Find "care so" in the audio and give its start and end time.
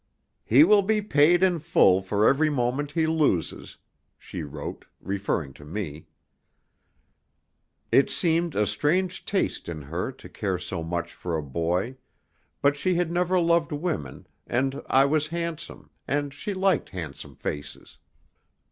10.27-10.81